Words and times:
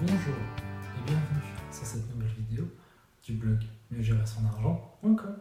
Bonjour 0.00 0.16
et 0.16 1.04
bienvenue 1.04 1.42
sur 1.70 1.84
cette 1.84 2.08
nouvelle 2.08 2.32
vidéo 2.32 2.64
du 3.22 3.34
blog 3.34 3.58
mieux 3.90 4.00
gérer 4.00 4.24
son 4.24 4.46
argent.com. 4.46 5.36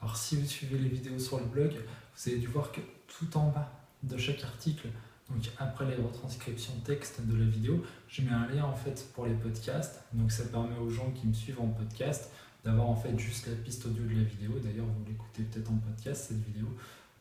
Alors 0.00 0.16
si 0.16 0.36
vous 0.36 0.46
suivez 0.46 0.78
les 0.78 0.88
vidéos 0.88 1.18
sur 1.18 1.38
le 1.38 1.44
blog, 1.44 1.74
vous 1.74 2.30
avez 2.30 2.38
dû 2.38 2.46
voir 2.46 2.72
que 2.72 2.80
tout 3.06 3.36
en 3.36 3.50
bas 3.50 3.70
de 4.02 4.16
chaque 4.16 4.42
article, 4.44 4.88
donc 5.28 5.50
après 5.58 5.84
les 5.84 5.96
retranscriptions 5.96 6.72
texte 6.86 7.20
de 7.20 7.36
la 7.36 7.44
vidéo, 7.44 7.84
je 8.08 8.22
mets 8.22 8.30
un 8.30 8.46
lien 8.46 8.64
en 8.64 8.74
fait 8.74 9.12
pour 9.12 9.26
les 9.26 9.34
podcasts. 9.34 10.02
Donc 10.14 10.32
ça 10.32 10.44
permet 10.44 10.78
aux 10.78 10.88
gens 10.88 11.10
qui 11.10 11.26
me 11.26 11.34
suivent 11.34 11.60
en 11.60 11.68
podcast 11.68 12.30
d'avoir 12.64 12.88
en 12.88 12.96
fait 12.96 13.18
juste 13.18 13.46
la 13.46 13.56
piste 13.56 13.84
audio 13.84 14.04
de 14.04 14.14
la 14.14 14.24
vidéo. 14.24 14.52
D'ailleurs, 14.58 14.86
vous 14.86 15.04
l'écoutez 15.06 15.42
peut-être 15.42 15.70
en 15.70 15.76
podcast 15.76 16.28
cette 16.28 16.42
vidéo. 16.42 16.66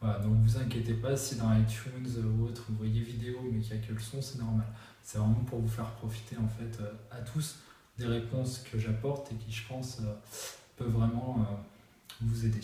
Voilà, 0.01 0.19
donc 0.19 0.35
vous 0.43 0.57
inquiétez 0.57 0.93
pas 0.93 1.15
si 1.15 1.35
dans 1.35 1.53
iTunes 1.57 2.07
ou 2.23 2.45
autre 2.45 2.65
vous 2.69 2.75
voyez 2.75 3.01
vidéo 3.01 3.39
mais 3.43 3.59
qu'il 3.59 3.77
n'y 3.77 3.83
a 3.83 3.87
que 3.87 3.93
le 3.93 3.99
son, 3.99 4.21
c'est 4.21 4.39
normal. 4.39 4.67
C'est 5.01 5.17
vraiment 5.17 5.43
pour 5.45 5.59
vous 5.59 5.67
faire 5.67 5.89
profiter 5.91 6.35
en 6.37 6.47
fait 6.47 6.81
euh, 6.81 6.91
à 7.11 7.21
tous 7.21 7.59
des 7.97 8.05
réponses 8.05 8.59
que 8.59 8.77
j'apporte 8.77 9.31
et 9.31 9.35
qui 9.35 9.51
je 9.51 9.67
pense 9.67 9.99
euh, 10.01 10.13
peuvent 10.75 10.91
vraiment 10.91 11.37
euh, 11.39 11.55
vous 12.21 12.45
aider. 12.45 12.61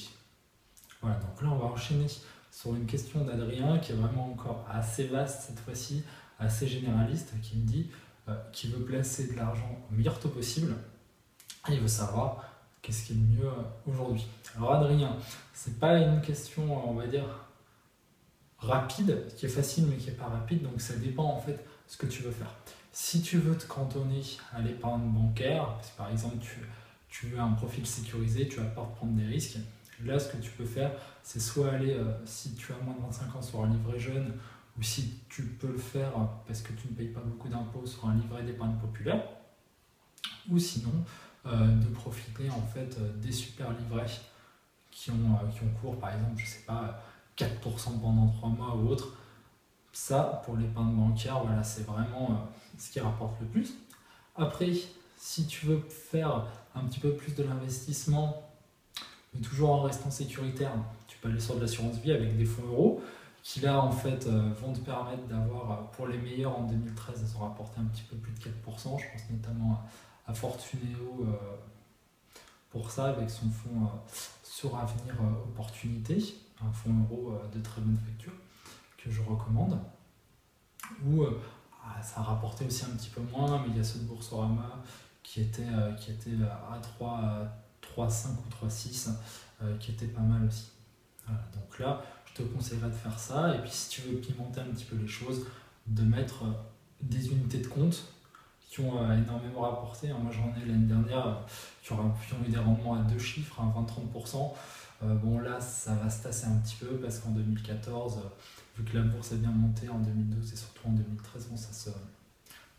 Voilà, 1.01 1.17
donc 1.19 1.41
là 1.41 1.49
on 1.51 1.57
va 1.57 1.65
enchaîner 1.65 2.07
sur 2.51 2.75
une 2.75 2.85
question 2.85 3.23
d'Adrien 3.23 3.79
qui 3.79 3.93
est 3.93 3.95
vraiment 3.95 4.31
encore 4.31 4.65
assez 4.69 5.05
vaste 5.05 5.43
cette 5.47 5.59
fois-ci, 5.59 6.03
assez 6.37 6.67
généraliste, 6.67 7.33
qui 7.41 7.57
me 7.57 7.65
dit 7.65 7.89
qu'il 8.53 8.71
veut 8.71 8.85
placer 8.85 9.27
de 9.27 9.35
l'argent 9.35 9.77
au 9.89 9.95
meilleur 9.95 10.17
taux 10.19 10.29
possible 10.29 10.73
et 11.67 11.73
il 11.73 11.81
veut 11.81 11.87
savoir 11.87 12.45
qu'est-ce 12.81 13.05
qui 13.05 13.13
est 13.13 13.15
le 13.15 13.21
mieux 13.21 13.51
aujourd'hui? 13.87 14.27
Alors 14.55 14.73
Adrien, 14.73 15.15
c'est 15.53 15.79
pas 15.79 15.97
une 15.99 16.21
question, 16.21 16.89
on 16.89 16.93
va 16.93 17.07
dire, 17.07 17.25
rapide, 18.57 19.25
qui 19.35 19.45
est 19.45 19.49
facile 19.49 19.87
mais 19.87 19.97
qui 19.97 20.09
est 20.09 20.13
pas 20.13 20.27
rapide, 20.27 20.63
donc 20.63 20.79
ça 20.81 20.95
dépend 20.95 21.25
en 21.25 21.39
fait 21.39 21.63
ce 21.87 21.97
que 21.97 22.05
tu 22.05 22.23
veux 22.23 22.31
faire. 22.31 22.53
Si 22.91 23.21
tu 23.21 23.37
veux 23.37 23.57
te 23.57 23.65
cantonner 23.65 24.21
à 24.53 24.61
l'épargne 24.61 25.09
bancaire, 25.09 25.77
par 25.97 26.09
exemple 26.09 26.37
tu, 26.41 26.59
tu 27.09 27.27
veux 27.27 27.39
un 27.39 27.51
profil 27.51 27.85
sécurisé, 27.85 28.47
tu 28.47 28.57
vas 28.57 28.65
pas 28.65 28.83
prendre 28.83 29.13
des 29.13 29.25
risques, 29.25 29.57
là 30.03 30.19
ce 30.19 30.31
que 30.31 30.37
tu 30.37 30.51
peux 30.51 30.65
faire, 30.65 30.91
c'est 31.23 31.39
soit 31.39 31.71
aller, 31.71 31.93
euh, 31.93 32.13
si 32.25 32.53
tu 32.55 32.73
as 32.73 32.83
moins 32.83 32.95
de 32.95 33.01
25 33.01 33.35
ans, 33.35 33.41
sur 33.41 33.63
un 33.63 33.69
livret 33.69 33.99
jeune, 33.99 34.33
ou 34.77 34.83
si 34.83 35.19
tu 35.29 35.43
peux 35.43 35.67
le 35.67 35.77
faire 35.77 36.11
parce 36.47 36.61
que 36.61 36.73
tu 36.73 36.87
ne 36.87 36.93
payes 36.93 37.09
pas 37.09 37.21
beaucoup 37.21 37.49
d'impôts 37.49 37.85
sur 37.85 38.07
un 38.07 38.15
livret 38.15 38.43
d'épargne 38.43 38.75
populaire, 38.77 39.23
ou 40.49 40.57
sinon 40.57 40.91
euh, 40.91 41.30
de 41.45 41.87
profiter 41.93 42.49
en 42.49 42.61
fait 42.61 42.97
euh, 42.99 43.11
des 43.17 43.31
super 43.31 43.71
livrets 43.71 44.11
qui 44.91 45.09
ont, 45.11 45.37
qui 45.51 45.63
ont 45.63 45.69
cours, 45.81 45.97
par 45.99 46.13
exemple, 46.13 46.33
je 46.37 46.45
sais 46.45 46.65
pas, 46.67 47.01
4% 47.37 47.99
pendant 47.99 48.27
3 48.27 48.49
mois 48.49 48.75
ou 48.75 48.89
autre, 48.89 49.17
ça, 49.93 50.41
pour 50.45 50.57
l'épargne 50.57 50.95
bancaire, 50.95 51.43
voilà, 51.43 51.63
c'est 51.63 51.85
vraiment 51.85 52.31
euh, 52.31 52.77
ce 52.77 52.91
qui 52.91 52.99
rapporte 52.99 53.39
le 53.41 53.47
plus. 53.47 53.73
Après, 54.35 54.71
si 55.17 55.47
tu 55.47 55.65
veux 55.65 55.81
faire 55.89 56.45
un 56.75 56.85
petit 56.85 56.99
peu 56.99 57.13
plus 57.13 57.35
de 57.35 57.43
l'investissement, 57.43 58.49
mais 59.33 59.41
toujours 59.41 59.71
en 59.71 59.81
restant 59.81 60.11
sécuritaire, 60.11 60.71
tu 61.07 61.17
peux 61.17 61.29
aller 61.29 61.39
sur 61.39 61.55
de 61.55 61.61
l'assurance 61.61 61.97
vie 61.97 62.11
avec 62.11 62.37
des 62.37 62.45
fonds 62.45 62.65
euros 62.67 63.01
qui 63.43 63.59
là 63.61 63.81
en 63.81 63.91
fait 63.91 64.27
euh, 64.27 64.51
vont 64.61 64.73
te 64.73 64.79
permettre 64.79 65.23
d'avoir, 65.27 65.71
euh, 65.71 65.75
pour 65.95 66.07
les 66.07 66.17
meilleurs 66.17 66.57
en 66.57 66.63
2013, 66.63 67.23
ils 67.23 67.37
ont 67.37 67.41
rapporté 67.41 67.79
un 67.79 67.85
petit 67.85 68.03
peu 68.03 68.15
plus 68.15 68.31
de 68.33 68.39
4%, 68.39 68.99
je 68.99 69.11
pense 69.11 69.29
notamment 69.31 69.73
à, 69.73 69.85
Fortuneo 70.33 71.25
pour 72.69 72.89
ça, 72.89 73.09
avec 73.09 73.29
son 73.29 73.49
fonds 73.49 73.89
sur 74.43 74.77
avenir 74.77 75.15
opportunité, 75.47 76.35
un 76.63 76.71
fonds 76.71 76.93
euro 77.09 77.33
de 77.53 77.59
très 77.59 77.81
bonne 77.81 77.97
facture 77.97 78.33
que 78.97 79.09
je 79.09 79.21
recommande. 79.21 79.79
Ou 81.05 81.23
euh, 81.23 81.41
ah, 81.83 82.01
ça 82.01 82.19
a 82.19 82.23
rapporté 82.23 82.65
aussi 82.65 82.85
un 82.85 82.95
petit 82.95 83.09
peu 83.09 83.21
moins, 83.31 83.61
mais 83.61 83.69
il 83.69 83.77
y 83.77 83.79
a 83.79 83.83
ce 83.83 83.99
Boursorama 83.99 84.83
qui 85.23 85.41
était, 85.41 85.67
euh, 85.67 85.93
qui 85.93 86.11
était 86.11 86.43
à 86.43 86.79
3, 86.81 87.47
3,5 87.81 88.27
ou 88.29 88.65
3,6 88.67 89.09
euh, 89.61 89.77
qui 89.77 89.91
était 89.91 90.07
pas 90.07 90.21
mal 90.21 90.45
aussi. 90.45 90.71
donc 91.27 91.79
là, 91.79 92.01
je 92.25 92.41
te 92.41 92.47
conseillerais 92.47 92.89
de 92.89 92.95
faire 92.95 93.17
ça. 93.17 93.55
Et 93.55 93.59
puis 93.59 93.71
si 93.71 93.89
tu 93.89 94.01
veux 94.01 94.17
pimenter 94.17 94.61
un 94.61 94.65
petit 94.65 94.85
peu 94.85 94.95
les 94.95 95.07
choses, 95.07 95.45
de 95.87 96.03
mettre 96.03 96.45
des 97.01 97.29
unités 97.29 97.57
de 97.57 97.67
compte 97.67 98.03
qui 98.71 98.79
ont 98.79 99.13
énormément 99.13 99.61
rapporté. 99.61 100.09
Hein, 100.09 100.17
moi 100.23 100.31
j'en 100.31 100.49
ai 100.59 100.65
l'année 100.65 100.87
dernière 100.87 101.41
qui 101.83 101.93
ont, 101.93 102.13
eu 102.47 102.49
des 102.49 102.57
rendements 102.57 102.95
à 102.95 103.03
deux 103.03 103.19
chiffres, 103.19 103.61
20-30%. 103.61 104.53
bon 105.21 105.39
là, 105.39 105.59
ça 105.59 105.93
va 105.95 106.09
se 106.09 106.23
tasser 106.23 106.47
un 106.47 106.57
petit 106.59 106.77
peu 106.77 106.95
parce 106.95 107.19
qu'en 107.19 107.31
2014, 107.31 108.21
vu 108.77 108.83
que 108.85 108.97
la 108.97 109.03
bourse 109.03 109.33
a 109.33 109.35
bien 109.35 109.51
monté 109.51 109.89
en 109.89 109.99
2012 109.99 110.53
et 110.53 110.55
surtout 110.55 110.87
en 110.87 110.91
2013, 110.91 111.47
bon, 111.49 111.57
ça, 111.57 111.73
se, 111.73 111.89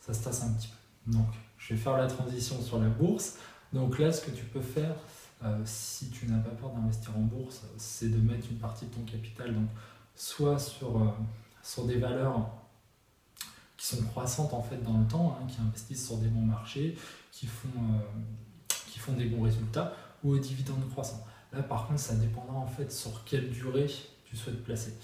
ça 0.00 0.14
se 0.14 0.24
tasse 0.24 0.42
un 0.42 0.52
petit 0.54 0.68
peu. 0.68 1.12
Donc, 1.12 1.28
je 1.58 1.74
vais 1.74 1.80
faire 1.80 1.96
la 1.96 2.06
transition 2.06 2.60
sur 2.60 2.80
la 2.80 2.88
bourse. 2.88 3.36
Donc 3.72 3.98
là, 3.98 4.12
ce 4.12 4.24
que 4.24 4.30
tu 4.30 4.44
peux 4.44 4.60
faire, 4.60 4.94
euh, 5.44 5.60
si 5.64 6.10
tu 6.10 6.26
n'as 6.26 6.38
pas 6.38 6.50
peur 6.50 6.70
d'investir 6.70 7.10
en 7.16 7.20
bourse, 7.20 7.62
c'est 7.76 8.08
de 8.08 8.18
mettre 8.18 8.46
une 8.50 8.58
partie 8.58 8.86
de 8.86 8.94
ton 8.94 9.02
capital, 9.02 9.54
donc 9.54 9.68
soit 10.14 10.58
sur, 10.58 11.02
euh, 11.02 11.10
sur 11.62 11.84
des 11.84 11.98
valeurs 11.98 12.50
qui 13.82 13.96
sont 13.96 14.02
croissantes 14.04 14.54
en 14.54 14.62
fait 14.62 14.80
dans 14.80 14.96
le 14.96 15.06
temps, 15.08 15.36
hein, 15.40 15.46
qui 15.48 15.60
investissent 15.60 16.06
sur 16.06 16.16
des 16.18 16.28
bons 16.28 16.46
marchés, 16.46 16.96
qui 17.32 17.48
font, 17.48 17.68
euh, 17.78 18.74
qui 18.86 19.00
font 19.00 19.12
des 19.14 19.24
bons 19.24 19.42
résultats, 19.42 19.92
ou 20.22 20.30
aux 20.30 20.38
dividendes 20.38 20.88
croissants. 20.92 21.26
Là, 21.52 21.64
par 21.64 21.88
contre, 21.88 21.98
ça 21.98 22.14
dépendra 22.14 22.54
en 22.54 22.68
fait 22.68 22.92
sur 22.92 23.24
quelle 23.24 23.50
durée 23.50 23.90
tu 24.24 24.36
souhaites 24.36 24.62
placer. 24.62 24.94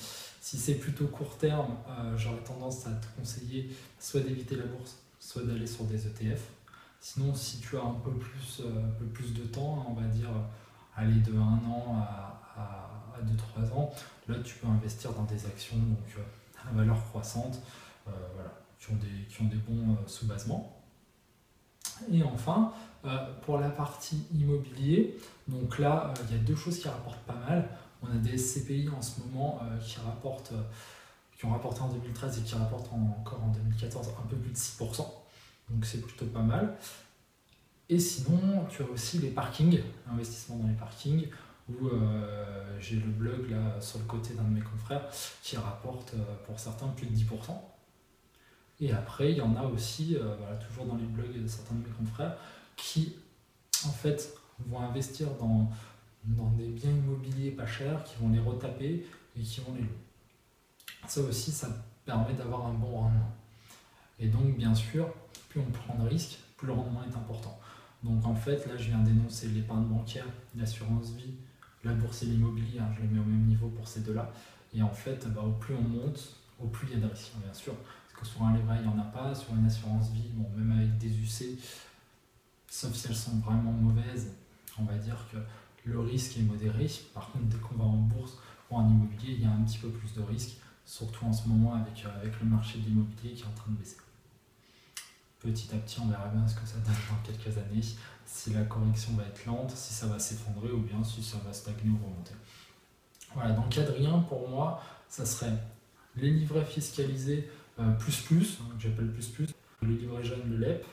Si 0.40 0.58
c'est 0.58 0.76
plutôt 0.76 1.08
court 1.08 1.36
terme, 1.38 1.74
euh, 1.88 2.16
j'aurais 2.16 2.44
tendance 2.44 2.86
à 2.86 2.92
te 2.92 3.06
conseiller 3.18 3.68
soit 3.98 4.20
d'éviter 4.20 4.54
la 4.54 4.66
bourse, 4.66 4.96
soit 5.18 5.42
d'aller 5.42 5.66
sur 5.66 5.84
des 5.84 6.06
ETF. 6.06 6.40
Sinon, 7.00 7.34
si 7.34 7.58
tu 7.58 7.76
as 7.76 7.82
un 7.82 7.94
peu 8.04 8.12
plus, 8.12 8.60
euh, 8.60 8.86
un 8.86 8.92
peu 8.92 9.06
plus 9.06 9.34
de 9.34 9.42
temps, 9.42 9.86
on 9.90 9.94
va 9.94 10.06
dire 10.06 10.30
aller 10.96 11.18
de 11.20 11.36
1 11.36 11.36
an 11.40 11.96
à, 11.98 12.40
à, 12.56 13.22
2-3 13.60 13.72
ans, 13.72 13.92
là 14.28 14.36
tu 14.44 14.54
peux 14.54 14.68
investir 14.68 15.12
dans 15.14 15.24
des 15.24 15.46
actions 15.46 15.76
donc, 15.76 16.24
à 16.64 16.72
valeur 16.72 17.04
croissante 17.06 17.60
voilà, 18.04 18.50
qui, 18.78 18.92
ont 18.92 18.96
des, 18.96 19.26
qui 19.28 19.42
ont 19.42 19.46
des 19.46 19.56
bons 19.56 19.96
sous-basements. 20.06 20.82
Et 22.12 22.22
enfin, 22.22 22.72
pour 23.42 23.58
la 23.58 23.70
partie 23.70 24.24
immobilier, 24.32 25.18
donc 25.48 25.78
là, 25.78 26.12
il 26.28 26.36
y 26.36 26.38
a 26.38 26.42
deux 26.42 26.54
choses 26.54 26.78
qui 26.78 26.88
rapportent 26.88 27.24
pas 27.24 27.34
mal. 27.48 27.68
On 28.02 28.10
a 28.10 28.16
des 28.16 28.36
SCPI 28.36 28.88
en 28.90 29.02
ce 29.02 29.20
moment 29.20 29.60
euh, 29.62 29.78
qui 29.78 29.98
rapportent, 29.98 30.52
euh, 30.52 30.62
qui 31.36 31.44
ont 31.46 31.50
rapporté 31.50 31.80
en 31.80 31.88
2013 31.88 32.38
et 32.38 32.42
qui 32.42 32.54
rapportent 32.54 32.92
encore 32.92 33.42
en 33.42 33.48
2014 33.48 34.08
un 34.08 34.26
peu 34.26 34.36
plus 34.36 34.50
de 34.52 34.56
6%. 34.56 35.04
Donc 35.70 35.84
c'est 35.84 36.00
plutôt 36.00 36.26
pas 36.26 36.42
mal. 36.42 36.76
Et 37.88 37.98
sinon, 37.98 38.66
tu 38.68 38.82
as 38.82 38.86
aussi 38.86 39.18
les 39.18 39.30
parkings, 39.30 39.82
l'investissement 40.06 40.56
dans 40.56 40.68
les 40.68 40.74
parkings, 40.74 41.28
où 41.68 41.88
euh, 41.88 42.78
j'ai 42.78 42.96
le 42.96 43.10
blog 43.10 43.50
là 43.50 43.80
sur 43.80 43.98
le 43.98 44.04
côté 44.04 44.34
d'un 44.34 44.44
de 44.44 44.54
mes 44.54 44.60
confrères 44.60 45.08
qui 45.42 45.56
rapporte 45.56 46.14
pour 46.46 46.58
certains 46.58 46.88
plus 46.88 47.06
de 47.06 47.16
10%. 47.16 47.24
Et 48.80 48.92
après, 48.92 49.32
il 49.32 49.38
y 49.38 49.40
en 49.40 49.56
a 49.56 49.64
aussi, 49.64 50.16
toujours 50.66 50.86
dans 50.86 50.96
les 50.96 51.04
blogs 51.04 51.42
de 51.42 51.48
certains 51.48 51.74
de 51.74 51.80
mes 51.80 51.94
confrères, 51.94 52.36
qui 52.76 53.16
en 53.84 53.90
fait 53.90 54.34
vont 54.66 54.80
investir 54.80 55.28
dans 55.40 55.70
dans 56.24 56.50
des 56.50 56.66
biens 56.66 56.90
immobiliers 56.90 57.50
pas 57.50 57.66
chers 57.66 58.02
qui 58.04 58.16
vont 58.20 58.30
les 58.30 58.40
retaper 58.40 59.06
et 59.36 59.42
qui 59.42 59.60
vont 59.60 59.74
les 59.74 59.80
louer. 59.80 59.88
Ça 61.06 61.20
aussi, 61.20 61.50
ça 61.50 61.68
permet 62.04 62.34
d'avoir 62.34 62.66
un 62.66 62.74
bon 62.74 62.88
rendement. 62.88 63.32
Et 64.18 64.28
donc, 64.28 64.56
bien 64.56 64.74
sûr, 64.74 65.08
plus 65.48 65.60
on 65.60 65.70
prend 65.70 65.94
de 65.94 66.08
risques, 66.08 66.38
plus 66.56 66.66
le 66.66 66.72
rendement 66.72 67.02
est 67.04 67.16
important. 67.16 67.58
Donc, 68.02 68.24
en 68.26 68.34
fait, 68.34 68.66
là, 68.66 68.76
je 68.76 68.88
viens 68.88 68.98
d'énoncer 68.98 69.48
l'épargne 69.48 69.84
bancaire, 69.84 70.26
l'assurance 70.56 71.10
vie, 71.10 71.34
la 71.84 71.92
bourse 71.94 72.22
et 72.22 72.26
l'immobilier. 72.26 72.80
Hein, 72.80 72.90
je 72.96 73.02
les 73.02 73.08
mets 73.08 73.20
au 73.20 73.24
même 73.24 73.46
niveau 73.46 73.68
pour 73.68 73.86
ces 73.86 74.00
deux-là. 74.00 74.32
Et 74.74 74.82
en 74.82 74.90
fait, 74.90 75.26
bah, 75.28 75.42
au 75.42 75.52
plus 75.52 75.74
on 75.74 75.82
monte, 75.82 76.34
au 76.58 76.66
plus 76.66 76.88
il 76.88 76.94
y 76.94 77.02
a 77.02 77.06
de 77.06 77.10
risques, 77.10 77.32
bien 77.42 77.54
sûr. 77.54 77.74
Sur 78.24 78.42
un 78.44 78.56
livret, 78.56 78.76
il 78.80 78.88
n'y 78.88 78.94
en 78.94 78.98
a 78.98 79.04
pas. 79.04 79.34
Sur 79.34 79.54
une 79.54 79.66
assurance 79.66 80.10
vie, 80.10 80.30
bon, 80.34 80.48
même 80.56 80.78
avec 80.78 80.98
des 80.98 81.08
UC, 81.08 81.58
sauf 82.68 82.94
si 82.94 83.06
elles 83.08 83.16
sont 83.16 83.38
vraiment 83.38 83.72
mauvaises, 83.72 84.32
on 84.78 84.84
va 84.84 84.94
dire 84.94 85.16
que 85.32 85.38
le 85.84 86.00
risque 86.00 86.36
est 86.36 86.42
modéré. 86.42 86.88
Par 87.14 87.30
contre, 87.30 87.46
dès 87.46 87.58
qu'on 87.58 87.76
va 87.76 87.84
en 87.84 87.96
bourse 87.96 88.38
ou 88.70 88.76
en 88.76 88.88
immobilier, 88.88 89.34
il 89.34 89.42
y 89.42 89.46
a 89.46 89.50
un 89.50 89.62
petit 89.62 89.78
peu 89.78 89.88
plus 89.88 90.12
de 90.14 90.22
risque, 90.22 90.56
surtout 90.84 91.24
en 91.24 91.32
ce 91.32 91.48
moment 91.48 91.74
avec, 91.74 92.04
euh, 92.04 92.20
avec 92.20 92.38
le 92.40 92.46
marché 92.46 92.78
de 92.78 92.84
l'immobilier 92.84 93.32
qui 93.32 93.42
est 93.42 93.46
en 93.46 93.52
train 93.52 93.70
de 93.70 93.76
baisser. 93.76 93.96
Petit 95.40 95.72
à 95.72 95.78
petit, 95.78 96.00
on 96.00 96.08
verra 96.08 96.28
bien 96.28 96.46
ce 96.48 96.56
que 96.56 96.66
ça 96.66 96.78
donne 96.78 96.94
dans 97.08 97.22
quelques 97.24 97.56
années, 97.58 97.82
si 98.26 98.50
la 98.50 98.62
correction 98.64 99.14
va 99.14 99.22
être 99.22 99.46
lente, 99.46 99.70
si 99.70 99.94
ça 99.94 100.06
va 100.06 100.18
s'effondrer 100.18 100.72
ou 100.72 100.80
bien 100.80 101.02
si 101.04 101.22
ça 101.22 101.38
va 101.46 101.52
stagner 101.52 101.90
ou 101.90 102.04
remonter. 102.04 102.34
Voilà, 103.34 103.52
donc 103.52 103.76
Adrien, 103.78 104.18
pour 104.20 104.48
moi, 104.48 104.82
ça 105.08 105.24
serait 105.24 105.52
les 106.16 106.30
livrets 106.30 106.64
fiscalisés 106.64 107.48
plus 107.98 108.20
plus, 108.22 108.58
hein, 108.60 108.74
que 108.76 108.82
j'appelle 108.82 109.10
plus 109.12 109.28
plus, 109.28 109.46
le 109.82 109.94
livret 109.94 110.24
jeune, 110.24 110.50
le 110.50 110.56
LEP, 110.58 110.84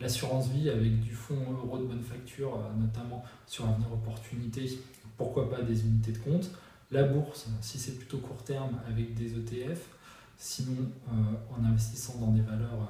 l'assurance 0.00 0.48
vie 0.48 0.70
avec 0.70 1.00
du 1.00 1.12
fonds 1.12 1.52
euro 1.52 1.78
de 1.78 1.84
bonne 1.84 2.02
facture, 2.02 2.56
euh, 2.56 2.80
notamment 2.80 3.24
sur 3.46 3.68
Avenir 3.68 3.92
Opportunité, 3.92 4.78
pourquoi 5.16 5.50
pas 5.50 5.62
des 5.62 5.84
unités 5.86 6.12
de 6.12 6.18
compte. 6.18 6.50
La 6.90 7.04
bourse, 7.04 7.48
si 7.60 7.78
c'est 7.78 7.96
plutôt 7.96 8.18
court 8.18 8.42
terme, 8.44 8.78
avec 8.88 9.14
des 9.14 9.36
ETF. 9.36 9.88
Sinon, 10.36 10.90
euh, 11.08 11.12
en 11.56 11.64
investissant 11.64 12.18
dans 12.18 12.32
des 12.32 12.42
valeurs 12.42 12.88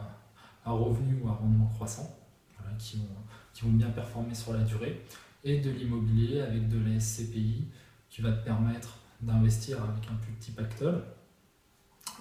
à 0.65 0.71
revenu 0.73 1.21
ou 1.23 1.29
à 1.29 1.32
rendement 1.32 1.67
croissant, 1.67 2.17
qui, 2.79 2.97
vont, 2.97 3.05
qui 3.53 3.65
vont 3.65 3.73
bien 3.73 3.91
performer 3.91 4.35
sur 4.35 4.55
la 4.55 4.61
durée, 4.61 5.05
et 5.44 5.61
de 5.61 5.71
l'immobilier 5.71 6.41
avec 6.41 6.69
de 6.69 6.79
la 6.79 6.99
SCPI 6.99 7.67
qui 8.09 8.23
va 8.23 8.32
te 8.32 8.44
permettre 8.44 8.99
d'investir 9.21 9.82
avec 9.82 10.11
un 10.11 10.15
plus 10.15 10.32
petit 10.32 10.53
pactole 10.53 11.03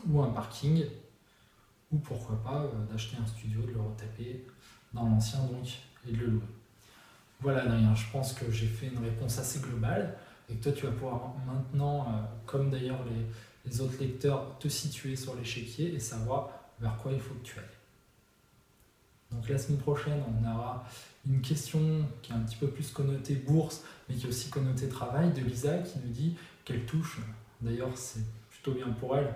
ou 0.07 0.21
un 0.21 0.29
parking 0.29 0.85
ou 1.91 1.97
pourquoi 1.97 2.41
pas 2.43 2.63
euh, 2.63 2.91
d'acheter 2.91 3.17
un 3.21 3.25
studio, 3.25 3.61
de 3.61 3.71
le 3.71 3.81
retaper 3.81 4.45
dans 4.93 5.07
l'ancien 5.07 5.39
donc 5.43 5.67
et 6.07 6.11
de 6.11 6.17
le 6.17 6.27
louer. 6.27 6.41
Voilà 7.39 7.63
Adrien, 7.63 7.93
je 7.93 8.09
pense 8.11 8.33
que 8.33 8.49
j'ai 8.51 8.67
fait 8.67 8.87
une 8.87 8.99
réponse 8.99 9.37
assez 9.37 9.59
globale 9.59 10.17
et 10.49 10.55
que 10.55 10.63
toi 10.63 10.71
tu 10.71 10.85
vas 10.85 10.91
pouvoir 10.91 11.33
maintenant, 11.45 12.01
euh, 12.01 12.21
comme 12.45 12.71
d'ailleurs 12.71 13.03
les, 13.05 13.69
les, 13.69 13.81
autres 13.81 13.99
lecteurs, 13.99 14.57
te 14.59 14.67
situer 14.67 15.15
sur 15.15 15.35
l'échiquier 15.35 15.93
et 15.93 15.99
savoir 15.99 16.49
vers 16.79 16.97
quoi 16.97 17.11
il 17.11 17.19
faut 17.19 17.33
que 17.35 17.43
tu 17.43 17.59
ailles. 17.59 17.65
Donc 19.31 19.49
la 19.49 19.57
semaine 19.57 19.79
prochaine, 19.79 20.21
on 20.27 20.51
aura 20.51 20.85
une 21.27 21.41
question 21.41 22.05
qui 22.21 22.31
est 22.31 22.35
un 22.35 22.39
petit 22.39 22.57
peu 22.57 22.67
plus 22.67 22.91
connotée 22.91 23.35
bourse, 23.35 23.83
mais 24.07 24.15
qui 24.15 24.25
est 24.25 24.29
aussi 24.29 24.49
connotée 24.49 24.89
travail, 24.89 25.31
de 25.31 25.41
Lisa 25.41 25.77
qui 25.79 25.99
nous 25.99 26.11
dit 26.11 26.35
qu'elle 26.65 26.85
touche, 26.85 27.19
d'ailleurs 27.61 27.95
c'est 27.95 28.23
plutôt 28.49 28.73
bien 28.73 28.89
pour 28.89 29.17
elle, 29.17 29.33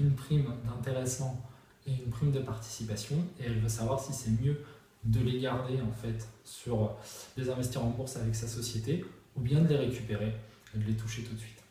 une 0.00 0.14
prime 0.14 0.46
d'intéressement 0.64 1.40
et 1.86 1.92
une 1.92 2.10
prime 2.10 2.32
de 2.32 2.40
participation, 2.40 3.16
et 3.40 3.44
elle 3.46 3.58
veut 3.58 3.68
savoir 3.68 4.00
si 4.00 4.12
c'est 4.12 4.30
mieux 4.30 4.62
de 5.04 5.20
les 5.20 5.40
garder 5.40 5.80
en 5.80 5.92
fait 5.92 6.28
sur 6.44 6.94
les 7.36 7.50
investir 7.50 7.84
en 7.84 7.90
bourse 7.90 8.16
avec 8.16 8.34
sa 8.34 8.46
société, 8.46 9.04
ou 9.36 9.40
bien 9.40 9.60
de 9.60 9.68
les 9.68 9.76
récupérer 9.76 10.32
et 10.74 10.78
de 10.78 10.84
les 10.84 10.94
toucher 10.94 11.22
tout 11.22 11.34
de 11.34 11.40
suite. 11.40 11.62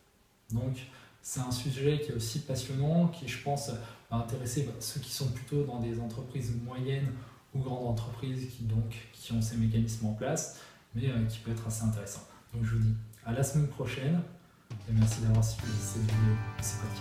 Donc 0.51 0.77
c'est 1.21 1.39
un 1.39 1.51
sujet 1.51 2.00
qui 2.00 2.12
est 2.12 2.15
aussi 2.15 2.39
passionnant, 2.39 3.07
qui 3.07 3.27
je 3.27 3.41
pense 3.44 3.69
va 4.09 4.18
intéresser 4.18 4.63
bah, 4.63 4.73
ceux 4.79 5.00
qui 5.00 5.12
sont 5.12 5.29
plutôt 5.29 5.63
dans 5.63 5.79
des 5.79 6.00
entreprises 6.00 6.53
moyennes 6.65 7.07
ou 7.53 7.59
grandes 7.59 7.88
entreprises 7.88 8.47
qui, 8.50 8.63
donc, 8.63 8.95
qui 9.13 9.31
ont 9.33 9.41
ces 9.41 9.57
mécanismes 9.57 10.07
en 10.07 10.13
place, 10.13 10.59
mais 10.95 11.09
euh, 11.09 11.25
qui 11.25 11.39
peut 11.39 11.51
être 11.51 11.68
assez 11.68 11.83
intéressant. 11.83 12.27
Donc 12.53 12.65
je 12.65 12.75
vous 12.75 12.83
dis 12.83 12.95
à 13.25 13.31
la 13.31 13.44
semaine 13.44 13.68
prochaine 13.68 14.21
et 14.89 14.94
merci 14.94 15.21
d'avoir 15.21 15.44
suivi 15.44 15.71
cette 15.79 16.01
vidéo 16.01 16.35
ce 16.62 16.77
podcast. 16.77 17.00